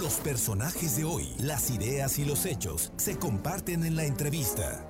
Los 0.00 0.14
personajes 0.20 0.96
de 0.96 1.04
hoy, 1.04 1.28
las 1.40 1.70
ideas 1.70 2.18
y 2.18 2.24
los 2.24 2.46
hechos 2.46 2.90
se 2.96 3.18
comparten 3.18 3.84
en 3.84 3.96
la 3.96 4.06
entrevista. 4.06 4.88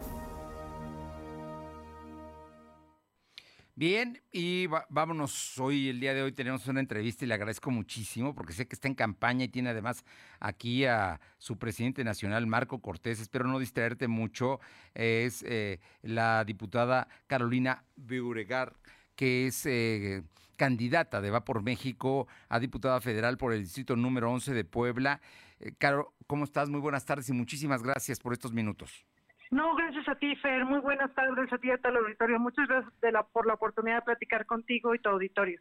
Bien, 3.74 4.22
y 4.30 4.68
vámonos. 4.88 5.58
Hoy, 5.58 5.88
el 5.88 5.98
día 5.98 6.14
de 6.14 6.22
hoy, 6.22 6.30
tenemos 6.30 6.64
una 6.68 6.78
entrevista 6.78 7.24
y 7.24 7.28
le 7.28 7.34
agradezco 7.34 7.72
muchísimo 7.72 8.36
porque 8.36 8.52
sé 8.52 8.68
que 8.68 8.76
está 8.76 8.86
en 8.86 8.94
campaña 8.94 9.46
y 9.46 9.48
tiene 9.48 9.70
además 9.70 10.04
aquí 10.38 10.84
a 10.84 11.20
su 11.38 11.58
presidente 11.58 12.04
nacional, 12.04 12.46
Marco 12.46 12.80
Cortés. 12.80 13.18
Espero 13.18 13.48
no 13.48 13.58
distraerte 13.58 14.06
mucho. 14.06 14.60
Es 14.94 15.42
eh, 15.42 15.80
la 16.02 16.44
diputada 16.44 17.08
Carolina 17.26 17.82
Beuregar, 17.96 18.76
que 19.20 19.48
es 19.48 19.66
eh, 19.66 20.22
candidata 20.56 21.20
de 21.20 21.30
Va 21.30 21.44
por 21.44 21.62
México 21.62 22.26
a 22.48 22.58
diputada 22.58 23.02
federal 23.02 23.36
por 23.36 23.52
el 23.52 23.60
distrito 23.60 23.94
número 23.94 24.30
11 24.30 24.54
de 24.54 24.64
Puebla. 24.64 25.20
Eh, 25.60 25.72
Caro, 25.76 26.14
¿cómo 26.26 26.44
estás? 26.44 26.70
Muy 26.70 26.80
buenas 26.80 27.04
tardes 27.04 27.28
y 27.28 27.34
muchísimas 27.34 27.82
gracias 27.82 28.18
por 28.18 28.32
estos 28.32 28.54
minutos. 28.54 29.04
No, 29.50 29.74
gracias 29.74 30.08
a 30.08 30.14
ti, 30.14 30.34
Fer. 30.36 30.64
Muy 30.64 30.80
buenas 30.80 31.14
tardes 31.14 31.52
a 31.52 31.58
ti 31.58 31.68
y 31.68 31.70
a 31.70 31.76
todo 31.76 31.92
el 31.92 31.98
auditorio. 31.98 32.40
Muchas 32.40 32.66
gracias 32.66 32.94
por 33.30 33.46
la 33.46 33.52
oportunidad 33.52 33.96
de 33.96 34.02
platicar 34.02 34.46
contigo 34.46 34.94
y 34.94 35.00
tu 35.00 35.10
auditorio. 35.10 35.60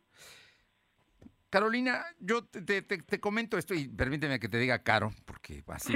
Carolina, 1.49 2.05
yo 2.19 2.43
te, 2.45 2.85
comento 3.19 3.57
esto 3.57 3.73
y 3.73 3.87
permíteme 3.87 4.39
que 4.39 4.47
te 4.47 4.59
diga 4.59 4.83
Caro, 4.83 5.11
porque 5.25 5.63
así, 5.67 5.93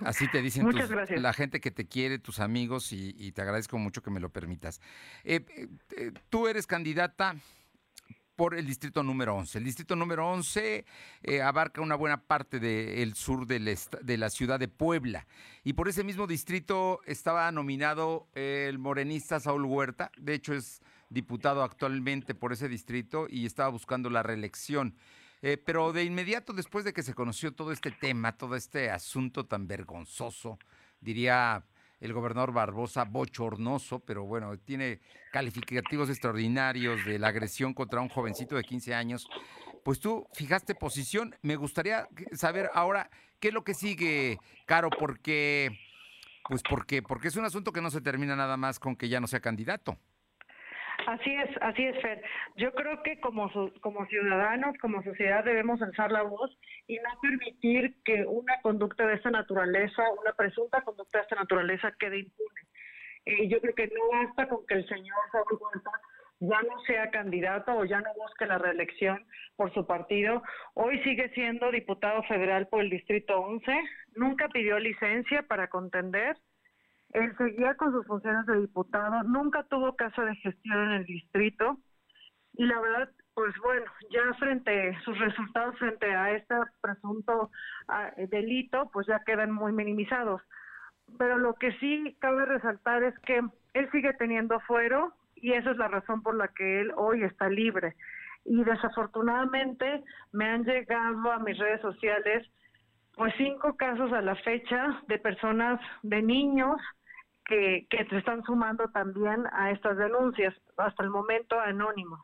así, 0.00 0.28
te 0.28 0.42
dicen 0.42 0.68
la 1.22 1.32
gente 1.32 1.60
que 1.60 1.70
te 1.70 1.86
quiere, 1.86 2.18
tus 2.18 2.40
amigos, 2.40 2.92
y, 2.92 3.30
te 3.32 3.42
agradezco 3.42 3.78
mucho 3.78 4.02
que 4.02 4.10
me 4.10 4.18
lo 4.18 4.30
permitas. 4.30 4.80
Eh, 5.22 5.44
eh, 5.96 6.12
tú 6.28 6.48
eres 6.48 6.66
candidata 6.66 7.36
por 8.34 8.54
el 8.54 8.66
distrito 8.66 9.02
número 9.02 9.36
11. 9.36 9.58
El 9.58 9.64
distrito 9.64 9.94
número 9.94 10.26
11 10.28 10.86
eh, 11.22 11.42
abarca 11.42 11.82
una 11.82 11.94
buena 11.94 12.22
parte 12.22 12.58
del 12.58 13.14
sur 13.14 13.46
de 13.46 14.16
la 14.18 14.30
ciudad 14.30 14.58
de 14.58 14.66
Puebla. 14.66 15.26
Y 15.62 15.74
por 15.74 15.88
ese 15.88 16.04
mismo 16.04 16.26
distrito 16.26 17.00
estaba 17.04 17.52
nominado 17.52 18.28
el 18.34 18.78
morenista 18.78 19.38
Saúl 19.40 19.66
Huerta. 19.66 20.10
De 20.16 20.34
hecho, 20.34 20.54
es 20.54 20.80
diputado 21.10 21.62
actualmente 21.62 22.34
por 22.34 22.52
ese 22.52 22.68
distrito 22.68 23.26
y 23.28 23.44
estaba 23.44 23.68
buscando 23.68 24.08
la 24.08 24.22
reelección. 24.22 24.96
Eh, 25.42 25.56
pero 25.56 25.92
de 25.92 26.04
inmediato, 26.04 26.52
después 26.52 26.84
de 26.84 26.92
que 26.92 27.02
se 27.02 27.14
conoció 27.14 27.52
todo 27.52 27.72
este 27.72 27.90
tema, 27.90 28.36
todo 28.36 28.56
este 28.56 28.90
asunto 28.90 29.46
tan 29.46 29.66
vergonzoso, 29.66 30.58
diría 31.00 31.64
el 32.00 32.12
gobernador 32.12 32.52
Barbosa 32.52 33.04
bochornoso, 33.04 34.00
pero 34.00 34.24
bueno, 34.24 34.58
tiene 34.58 35.00
calificativos 35.32 36.08
extraordinarios 36.08 37.04
de 37.04 37.18
la 37.18 37.28
agresión 37.28 37.74
contra 37.74 38.00
un 38.00 38.08
jovencito 38.08 38.56
de 38.56 38.64
15 38.64 38.94
años. 38.94 39.28
Pues 39.84 40.00
tú 40.00 40.26
fijaste 40.34 40.74
posición. 40.74 41.34
Me 41.42 41.56
gustaría 41.56 42.08
saber 42.32 42.70
ahora 42.74 43.10
qué 43.38 43.48
es 43.48 43.54
lo 43.54 43.64
que 43.64 43.74
sigue, 43.74 44.38
Caro, 44.66 44.90
porque 44.90 45.78
pues 46.48 46.62
porque 46.68 47.02
porque 47.02 47.28
es 47.28 47.36
un 47.36 47.44
asunto 47.44 47.72
que 47.72 47.80
no 47.80 47.90
se 47.90 48.00
termina 48.00 48.34
nada 48.34 48.56
más 48.56 48.78
con 48.78 48.96
que 48.96 49.08
ya 49.08 49.20
no 49.20 49.26
sea 49.26 49.40
candidato. 49.40 49.98
Así 51.10 51.34
es, 51.34 51.50
así 51.60 51.84
es, 51.84 52.00
Fer. 52.00 52.22
Yo 52.54 52.72
creo 52.72 53.02
que 53.02 53.18
como, 53.18 53.50
como 53.80 54.06
ciudadanos, 54.06 54.76
como 54.80 55.02
sociedad, 55.02 55.42
debemos 55.42 55.82
alzar 55.82 56.12
la 56.12 56.22
voz 56.22 56.56
y 56.86 56.98
no 56.98 57.10
permitir 57.20 57.96
que 58.04 58.24
una 58.26 58.60
conducta 58.62 59.08
de 59.08 59.14
esta 59.14 59.28
naturaleza, 59.28 60.04
una 60.20 60.32
presunta 60.34 60.82
conducta 60.82 61.18
de 61.18 61.22
esta 61.22 61.34
naturaleza, 61.34 61.92
quede 61.98 62.20
impune. 62.20 62.60
Eh, 63.24 63.48
yo 63.48 63.60
creo 63.60 63.74
que 63.74 63.88
no 63.88 64.08
basta 64.12 64.48
con 64.48 64.64
que 64.66 64.74
el 64.74 64.86
señor 64.86 65.16
Saúl 65.32 65.58
Huerta 65.60 65.90
ya 66.38 66.62
no 66.62 66.80
sea 66.86 67.10
candidato 67.10 67.76
o 67.76 67.84
ya 67.84 68.00
no 68.00 68.14
busque 68.14 68.46
la 68.46 68.58
reelección 68.58 69.26
por 69.56 69.74
su 69.74 69.84
partido. 69.88 70.44
Hoy 70.74 71.02
sigue 71.02 71.28
siendo 71.30 71.72
diputado 71.72 72.22
federal 72.22 72.68
por 72.68 72.82
el 72.82 72.90
Distrito 72.90 73.36
11. 73.40 73.66
Nunca 74.14 74.48
pidió 74.48 74.78
licencia 74.78 75.42
para 75.42 75.66
contender 75.68 76.36
él 77.12 77.36
seguía 77.36 77.74
con 77.74 77.92
sus 77.92 78.06
funciones 78.06 78.46
de 78.46 78.60
diputado, 78.60 79.22
nunca 79.24 79.64
tuvo 79.64 79.96
caso 79.96 80.22
de 80.22 80.36
gestión 80.36 80.78
en 80.78 80.90
el 80.92 81.04
distrito 81.06 81.78
y 82.54 82.64
la 82.66 82.80
verdad, 82.80 83.10
pues 83.34 83.54
bueno, 83.62 83.86
ya 84.10 84.34
frente 84.34 84.96
sus 85.04 85.18
resultados 85.18 85.78
frente 85.78 86.12
a 86.12 86.32
este 86.32 86.54
presunto 86.80 87.50
ah, 87.88 88.10
delito, 88.28 88.90
pues 88.92 89.06
ya 89.06 89.22
quedan 89.24 89.52
muy 89.52 89.72
minimizados. 89.72 90.42
Pero 91.18 91.38
lo 91.38 91.54
que 91.54 91.72
sí 91.78 92.16
cabe 92.20 92.44
resaltar 92.44 93.02
es 93.02 93.18
que 93.20 93.40
él 93.74 93.90
sigue 93.90 94.12
teniendo 94.14 94.60
fuero 94.60 95.12
y 95.34 95.52
esa 95.52 95.70
es 95.70 95.76
la 95.76 95.88
razón 95.88 96.22
por 96.22 96.34
la 96.34 96.48
que 96.48 96.82
él 96.82 96.92
hoy 96.96 97.22
está 97.22 97.48
libre. 97.48 97.96
Y 98.44 98.62
desafortunadamente 98.62 100.02
me 100.32 100.46
han 100.46 100.64
llegado 100.64 101.32
a 101.32 101.38
mis 101.38 101.58
redes 101.58 101.80
sociales 101.80 102.46
pues 103.16 103.34
cinco 103.36 103.76
casos 103.76 104.12
a 104.12 104.22
la 104.22 104.34
fecha 104.36 105.02
de 105.08 105.18
personas, 105.18 105.80
de 106.02 106.22
niños 106.22 106.80
que, 107.50 108.06
se 108.08 108.16
están 108.16 108.42
sumando 108.44 108.88
también 108.90 109.44
a 109.52 109.70
estas 109.70 109.96
denuncias, 109.98 110.54
hasta 110.76 111.02
el 111.02 111.10
momento 111.10 111.58
anónimas. 111.60 112.20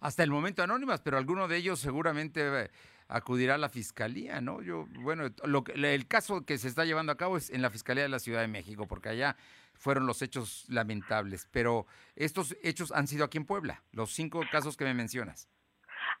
Hasta 0.00 0.22
el 0.22 0.30
momento 0.30 0.62
anónimas, 0.62 1.00
pero 1.00 1.16
alguno 1.16 1.48
de 1.48 1.56
ellos 1.56 1.80
seguramente 1.80 2.64
eh, 2.64 2.70
acudirá 3.08 3.54
a 3.54 3.58
la 3.58 3.68
fiscalía, 3.68 4.40
¿no? 4.40 4.62
Yo, 4.62 4.86
bueno, 5.00 5.24
lo 5.44 5.64
el 5.74 6.06
caso 6.06 6.44
que 6.44 6.58
se 6.58 6.68
está 6.68 6.84
llevando 6.84 7.10
a 7.10 7.16
cabo 7.16 7.36
es 7.36 7.50
en 7.50 7.62
la 7.62 7.70
Fiscalía 7.70 8.04
de 8.04 8.08
la 8.08 8.18
Ciudad 8.18 8.42
de 8.42 8.48
México, 8.48 8.86
porque 8.86 9.08
allá 9.08 9.36
fueron 9.74 10.06
los 10.06 10.22
hechos 10.22 10.66
lamentables, 10.68 11.48
pero 11.52 11.86
estos 12.14 12.56
hechos 12.62 12.92
han 12.92 13.06
sido 13.06 13.24
aquí 13.24 13.38
en 13.38 13.46
Puebla, 13.46 13.82
los 13.92 14.10
cinco 14.12 14.42
casos 14.52 14.76
que 14.76 14.84
me 14.84 14.94
mencionas. 14.94 15.48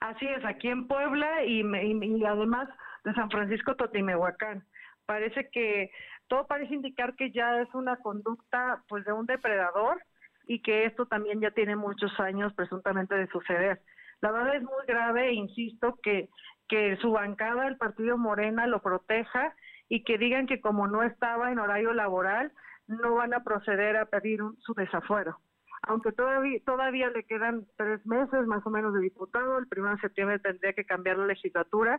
Así 0.00 0.26
es, 0.26 0.44
aquí 0.44 0.68
en 0.68 0.86
Puebla 0.88 1.44
y, 1.44 1.60
y 1.60 2.24
además 2.24 2.68
de 3.04 3.14
San 3.14 3.30
Francisco 3.30 3.76
Totimehuacán. 3.76 4.64
Parece 5.08 5.48
que 5.48 5.90
todo 6.26 6.46
parece 6.46 6.74
indicar 6.74 7.16
que 7.16 7.30
ya 7.30 7.62
es 7.62 7.74
una 7.74 7.96
conducta 7.96 8.84
pues 8.90 9.06
de 9.06 9.12
un 9.14 9.24
depredador 9.24 10.02
y 10.46 10.60
que 10.60 10.84
esto 10.84 11.06
también 11.06 11.40
ya 11.40 11.50
tiene 11.50 11.76
muchos 11.76 12.12
años 12.20 12.52
presuntamente 12.52 13.14
de 13.14 13.26
suceder. 13.28 13.80
La 14.20 14.32
verdad 14.32 14.56
es 14.56 14.62
muy 14.62 14.84
grave 14.86 15.28
e 15.28 15.32
insisto 15.32 15.98
que, 16.02 16.28
que 16.68 16.98
su 16.98 17.12
bancada, 17.12 17.68
el 17.68 17.78
partido 17.78 18.18
Morena, 18.18 18.66
lo 18.66 18.82
proteja 18.82 19.54
y 19.88 20.04
que 20.04 20.18
digan 20.18 20.46
que 20.46 20.60
como 20.60 20.86
no 20.86 21.02
estaba 21.02 21.50
en 21.50 21.58
horario 21.58 21.94
laboral, 21.94 22.52
no 22.86 23.14
van 23.14 23.32
a 23.32 23.42
proceder 23.42 23.96
a 23.96 24.04
pedir 24.04 24.40
su 24.58 24.74
desafuero. 24.74 25.38
Aunque 25.84 26.12
todavía, 26.12 26.60
todavía 26.66 27.08
le 27.08 27.24
quedan 27.24 27.66
tres 27.78 28.04
meses 28.04 28.46
más 28.46 28.60
o 28.66 28.68
menos 28.68 28.92
de 28.92 29.00
diputado, 29.00 29.56
el 29.56 29.68
primero 29.68 29.94
de 29.94 30.02
septiembre 30.02 30.38
tendría 30.38 30.74
que 30.74 30.84
cambiar 30.84 31.16
la 31.16 31.28
legislatura 31.28 31.98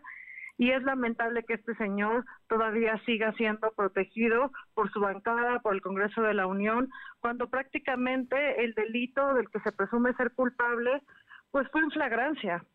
y 0.59 0.71
es 0.71 0.83
lamentable 0.83 1.45
que 1.45 1.53
este 1.53 1.73
señor 1.75 2.25
todavía 2.49 3.01
siga 3.05 3.31
siendo 3.37 3.71
protegido 3.71 4.51
por 4.73 4.91
su 4.91 4.99
bancada, 4.99 5.61
por 5.61 5.73
el 5.73 5.81
Congreso 5.81 6.21
de 6.21 6.33
la 6.33 6.47
Unión, 6.47 6.91
cuando 7.21 7.49
prácticamente 7.49 8.61
el 8.61 8.73
delito 8.73 9.35
del 9.35 9.49
que 9.49 9.61
se 9.61 9.71
presume 9.71 10.13
ser 10.15 10.33
culpable, 10.33 11.01
pues 11.51 11.65
fue 11.71 11.79
en 11.79 11.91
flagrancia. 11.91 12.65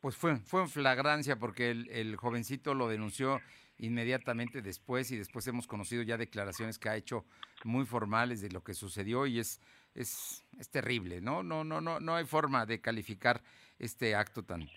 Pues 0.00 0.14
fue, 0.14 0.36
fue 0.36 0.60
en 0.60 0.68
flagrancia 0.68 1.38
porque 1.38 1.70
el, 1.70 2.16
jovencito 2.16 2.74
lo 2.74 2.86
denunció 2.86 3.40
inmediatamente 3.78 4.60
después 4.60 5.10
y 5.10 5.16
después 5.16 5.46
hemos 5.46 5.66
conocido 5.66 6.02
ya 6.02 6.18
declaraciones 6.18 6.78
que 6.78 6.90
ha 6.90 6.96
hecho 6.96 7.24
muy 7.64 7.86
formales 7.86 8.42
de 8.42 8.50
lo 8.50 8.62
que 8.62 8.74
sucedió 8.74 9.26
y 9.26 9.38
es 9.38 9.58
es, 9.94 10.44
es 10.58 10.70
terrible, 10.70 11.22
¿no? 11.22 11.42
No 11.42 11.64
no 11.64 11.80
no 11.80 11.98
no 11.98 12.14
hay 12.14 12.26
forma 12.26 12.66
de 12.66 12.80
calificar 12.80 13.42
este 13.78 14.14
acto 14.14 14.44
tan 14.44 14.68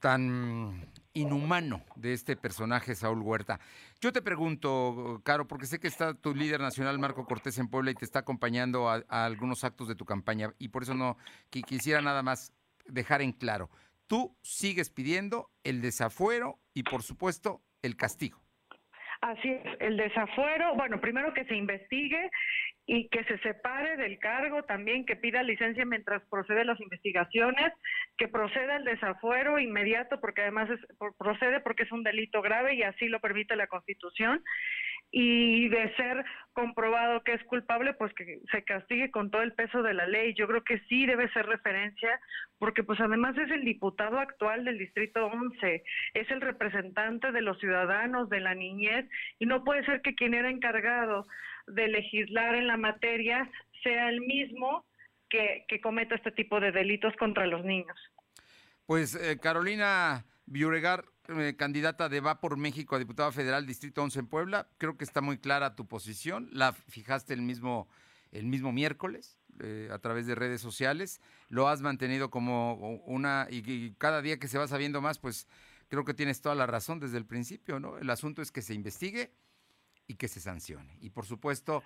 tan 0.00 0.86
inhumano 1.12 1.82
de 1.96 2.12
este 2.12 2.36
personaje, 2.36 2.94
Saúl 2.94 3.20
Huerta. 3.20 3.60
Yo 4.00 4.12
te 4.12 4.22
pregunto, 4.22 5.20
Caro, 5.24 5.46
porque 5.46 5.66
sé 5.66 5.78
que 5.78 5.88
está 5.88 6.14
tu 6.14 6.34
líder 6.34 6.60
nacional, 6.60 6.98
Marco 6.98 7.24
Cortés, 7.24 7.58
en 7.58 7.68
Puebla 7.68 7.92
y 7.92 7.94
te 7.94 8.04
está 8.04 8.20
acompañando 8.20 8.88
a, 8.88 9.02
algunos 9.08 9.64
actos 9.64 9.88
de 9.88 9.94
tu 9.94 10.04
campaña 10.04 10.52
y 10.58 10.68
por 10.68 10.82
eso 10.82 10.94
no 10.94 11.16
quisiera 11.50 12.02
nada 12.02 12.22
más 12.22 12.52
dejar 12.86 13.22
en 13.22 13.32
claro. 13.32 13.70
Tú 14.06 14.36
sigues 14.42 14.90
pidiendo 14.90 15.50
el 15.62 15.80
desafuero 15.80 16.58
y, 16.74 16.82
por 16.82 17.02
supuesto, 17.02 17.62
el 17.82 17.96
castigo. 17.96 18.44
Así 19.22 19.48
es, 19.48 19.62
el 19.80 19.96
desafuero, 19.96 20.74
bueno, 20.74 21.00
primero 21.00 21.32
que 21.32 21.46
se 21.46 21.56
investigue 21.56 22.30
y 22.86 23.08
que 23.08 23.24
se 23.24 23.38
separe 23.38 23.96
del 23.96 24.18
cargo 24.18 24.62
también, 24.64 25.06
que 25.06 25.16
pida 25.16 25.42
licencia 25.42 25.84
mientras 25.84 26.22
procede 26.28 26.64
las 26.64 26.80
investigaciones, 26.80 27.72
que 28.18 28.28
proceda 28.28 28.76
el 28.76 28.84
desafuero 28.84 29.58
inmediato, 29.58 30.20
porque 30.20 30.42
además 30.42 30.68
procede 31.18 31.60
porque 31.60 31.84
es 31.84 31.92
un 31.92 32.02
delito 32.02 32.42
grave 32.42 32.74
y 32.74 32.82
así 32.82 33.08
lo 33.08 33.20
permite 33.20 33.56
la 33.56 33.66
Constitución, 33.66 34.42
y 35.16 35.68
de 35.68 35.94
ser 35.94 36.24
comprobado 36.52 37.22
que 37.22 37.34
es 37.34 37.44
culpable, 37.44 37.94
pues 37.94 38.12
que 38.14 38.40
se 38.50 38.64
castigue 38.64 39.12
con 39.12 39.30
todo 39.30 39.42
el 39.42 39.52
peso 39.52 39.82
de 39.82 39.94
la 39.94 40.06
ley. 40.06 40.34
Yo 40.34 40.48
creo 40.48 40.64
que 40.64 40.80
sí 40.88 41.06
debe 41.06 41.30
ser 41.32 41.46
referencia, 41.46 42.18
porque 42.58 42.82
pues 42.82 43.00
además 43.00 43.38
es 43.38 43.50
el 43.50 43.64
diputado 43.64 44.18
actual 44.18 44.64
del 44.64 44.76
Distrito 44.76 45.26
11, 45.26 45.84
es 46.14 46.30
el 46.30 46.40
representante 46.40 47.30
de 47.30 47.42
los 47.42 47.58
ciudadanos, 47.60 48.28
de 48.28 48.40
la 48.40 48.54
niñez, 48.54 49.08
y 49.38 49.46
no 49.46 49.62
puede 49.62 49.84
ser 49.84 50.02
que 50.02 50.16
quien 50.16 50.34
era 50.34 50.50
encargado 50.50 51.26
de 51.66 51.88
legislar 51.88 52.54
en 52.54 52.66
la 52.66 52.76
materia 52.76 53.50
sea 53.82 54.08
el 54.08 54.20
mismo 54.20 54.84
que, 55.28 55.80
cometa 55.82 56.14
este 56.14 56.30
tipo 56.30 56.60
de 56.60 56.72
delitos 56.72 57.14
contra 57.18 57.46
los 57.46 57.64
niños. 57.64 57.96
Pues 58.86 59.14
eh, 59.14 59.38
Carolina 59.40 60.24
Biuregar, 60.46 61.04
eh, 61.28 61.54
candidata 61.56 62.08
de 62.08 62.20
Va 62.20 62.40
por 62.40 62.56
México 62.56 62.94
a 62.94 62.98
diputada 62.98 63.32
federal 63.32 63.66
Distrito 63.66 64.02
11 64.02 64.20
en 64.20 64.26
Puebla. 64.26 64.68
Creo 64.78 64.96
que 64.96 65.04
está 65.04 65.20
muy 65.20 65.38
clara 65.38 65.74
tu 65.74 65.86
posición. 65.86 66.48
La 66.52 66.72
fijaste 66.72 67.34
el 67.34 67.42
mismo, 67.42 67.88
el 68.30 68.46
mismo 68.46 68.72
miércoles 68.72 69.38
eh, 69.60 69.88
a 69.90 69.98
través 69.98 70.26
de 70.26 70.34
redes 70.34 70.60
sociales. 70.60 71.20
Lo 71.48 71.68
has 71.68 71.80
mantenido 71.80 72.30
como 72.30 72.74
una... 73.06 73.48
Y, 73.50 73.94
cada 73.98 74.20
día 74.22 74.38
que 74.38 74.48
se 74.48 74.58
va 74.58 74.68
sabiendo 74.68 75.00
más, 75.00 75.18
pues 75.18 75.48
creo 75.88 76.04
que 76.04 76.14
tienes 76.14 76.40
toda 76.40 76.54
la 76.54 76.66
razón 76.66 77.00
desde 77.00 77.18
el 77.18 77.26
principio, 77.26 77.80
¿no? 77.80 77.98
El 77.98 78.10
asunto 78.10 78.42
es 78.42 78.52
que 78.52 78.62
se 78.62 78.74
investigue 78.74 79.30
y 80.06 80.14
que 80.16 80.28
se 80.28 80.40
sancione. 80.40 80.96
Y 81.00 81.10
por 81.10 81.26
supuesto, 81.26 81.82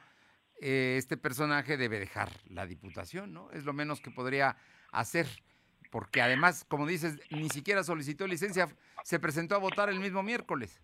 eh, 0.61 0.97
este 0.99 1.17
personaje 1.17 1.77
debe 1.77 1.99
dejar 1.99 2.29
la 2.49 2.67
diputación, 2.67 3.33
¿no? 3.33 3.51
Es 3.53 3.65
lo 3.65 3.73
menos 3.73 4.01
que 4.01 4.11
podría 4.11 4.57
hacer 4.93 5.27
porque 5.91 6.21
además, 6.21 6.65
como 6.65 6.87
dices, 6.87 7.19
ni 7.31 7.49
siquiera 7.49 7.83
solicitó 7.83 8.27
licencia, 8.27 8.67
se 9.05 9.19
presentó 9.19 9.55
a 9.55 9.59
votar 9.59 9.89
el 9.89 10.01
mismo 10.01 10.23
miércoles. 10.23 10.83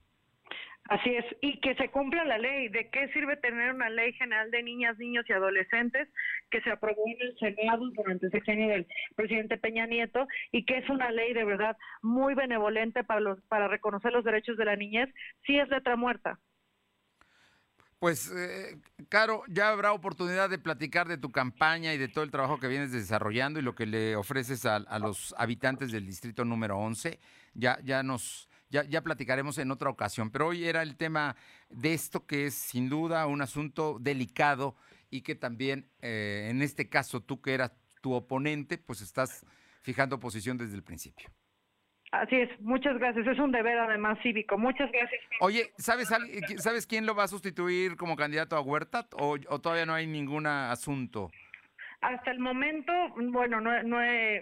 Así 0.88 1.14
es, 1.14 1.24
y 1.40 1.60
que 1.60 1.74
se 1.76 1.88
cumpla 1.88 2.26
la 2.26 2.36
ley. 2.36 2.68
¿De 2.68 2.90
qué 2.90 3.08
sirve 3.08 3.38
tener 3.38 3.72
una 3.72 3.88
ley 3.88 4.12
general 4.12 4.50
de 4.50 4.62
niñas, 4.62 4.98
niños 4.98 5.24
y 5.28 5.32
adolescentes 5.32 6.08
que 6.50 6.60
se 6.60 6.70
aprobó 6.70 7.02
en 7.06 7.26
el 7.26 7.38
Senado 7.38 7.88
durante 7.90 8.26
el 8.26 8.32
sexenio 8.32 8.68
del 8.68 8.86
presidente 9.16 9.56
Peña 9.56 9.86
Nieto 9.86 10.26
y 10.52 10.66
que 10.66 10.78
es 10.78 10.90
una 10.90 11.10
ley 11.10 11.32
de 11.32 11.44
verdad 11.44 11.76
muy 12.02 12.34
benevolente 12.34 13.02
para, 13.02 13.20
los, 13.20 13.40
para 13.48 13.66
reconocer 13.66 14.12
los 14.12 14.24
derechos 14.24 14.58
de 14.58 14.66
la 14.66 14.76
niñez? 14.76 15.08
Sí 15.46 15.58
es 15.58 15.68
letra 15.70 15.96
muerta. 15.96 16.38
Pues, 18.04 18.30
eh, 18.36 18.76
Caro, 19.08 19.44
ya 19.48 19.70
habrá 19.70 19.94
oportunidad 19.94 20.50
de 20.50 20.58
platicar 20.58 21.08
de 21.08 21.16
tu 21.16 21.32
campaña 21.32 21.94
y 21.94 21.96
de 21.96 22.06
todo 22.06 22.22
el 22.22 22.30
trabajo 22.30 22.60
que 22.60 22.68
vienes 22.68 22.92
desarrollando 22.92 23.58
y 23.58 23.62
lo 23.62 23.74
que 23.74 23.86
le 23.86 24.14
ofreces 24.14 24.66
a, 24.66 24.78
los 24.98 25.34
habitantes 25.38 25.90
del 25.90 26.04
distrito 26.04 26.44
número 26.44 26.76
11. 26.76 27.18
Ya, 27.54 27.78
ya 27.82 28.02
nos, 28.02 28.50
ya, 28.68 28.84
ya, 28.84 29.00
platicaremos 29.00 29.56
en 29.56 29.70
otra 29.70 29.88
ocasión. 29.88 30.28
Pero 30.30 30.48
hoy 30.48 30.66
era 30.66 30.82
el 30.82 30.98
tema 30.98 31.34
de 31.70 31.94
esto 31.94 32.26
que 32.26 32.44
es 32.44 32.54
sin 32.54 32.90
duda 32.90 33.26
un 33.26 33.40
asunto 33.40 33.96
delicado 33.98 34.76
y 35.08 35.22
que 35.22 35.34
también, 35.34 35.88
eh, 36.02 36.48
en 36.50 36.60
este 36.60 36.90
caso, 36.90 37.22
tú 37.22 37.40
que 37.40 37.54
eras 37.54 37.72
tu 38.02 38.12
oponente, 38.12 38.76
pues 38.76 39.00
estás 39.00 39.46
fijando 39.80 40.20
posición 40.20 40.58
desde 40.58 40.74
el 40.74 40.82
principio. 40.82 41.30
Así 42.12 42.36
es, 42.36 42.60
muchas 42.60 42.96
gracias. 42.98 43.26
Es 43.26 43.38
un 43.38 43.50
deber 43.50 43.78
además 43.78 44.18
cívico. 44.22 44.56
Muchas 44.56 44.90
gracias. 44.92 45.20
Oye, 45.40 45.72
¿sabes, 45.78 46.08
¿sabes 46.58 46.86
quién 46.86 47.06
lo 47.06 47.14
va 47.14 47.24
a 47.24 47.28
sustituir 47.28 47.96
como 47.96 48.16
candidato 48.16 48.56
a 48.56 48.60
Huerta 48.60 49.06
o, 49.12 49.38
todavía 49.38 49.86
no 49.86 49.94
hay 49.94 50.06
ningún 50.06 50.46
asunto? 50.46 51.30
Hasta 52.00 52.30
el 52.30 52.38
momento, 52.38 52.92
bueno, 53.16 53.60
no, 53.60 53.82
no 53.82 53.98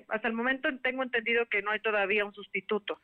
hasta 0.09 0.29
el 0.29 0.35
momento 0.35 0.69
tengo 0.82 1.03
entendido 1.03 1.47
que 1.47 1.62
no 1.62 1.70
hay 1.70 1.81
todavía 1.81 2.25
un 2.25 2.35
sustituto, 2.35 3.00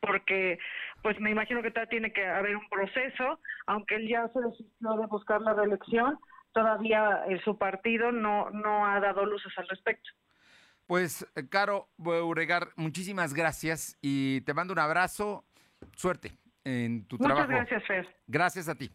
porque 0.00 0.58
pues 1.02 1.18
me 1.20 1.30
imagino 1.30 1.62
que 1.62 1.70
todavía 1.70 1.90
tiene 1.90 2.12
que 2.12 2.26
haber 2.26 2.56
un 2.56 2.68
proceso, 2.68 3.40
aunque 3.66 3.96
él 3.96 4.08
ya 4.08 4.28
se 4.28 4.40
decidió 4.40 4.96
de 5.00 5.06
buscar 5.06 5.40
la 5.40 5.54
reelección, 5.54 6.18
todavía 6.52 7.24
eh, 7.28 7.40
su 7.44 7.58
partido 7.58 8.12
no, 8.12 8.50
no 8.50 8.86
ha 8.86 9.00
dado 9.00 9.26
luces 9.26 9.52
al 9.56 9.68
respecto. 9.68 10.10
Pues, 10.86 11.26
eh, 11.34 11.48
Caro 11.48 11.88
Beuregar, 11.96 12.68
muchísimas 12.76 13.34
gracias 13.34 13.96
y 14.02 14.42
te 14.42 14.54
mando 14.54 14.72
un 14.72 14.78
abrazo. 14.78 15.44
Suerte 15.96 16.32
en 16.64 17.04
tu 17.06 17.18
trabajo. 17.18 17.48
Muchas 17.50 17.66
gracias, 17.68 17.86
Fer. 17.86 18.16
Gracias 18.26 18.68
a 18.68 18.74
ti. 18.74 18.90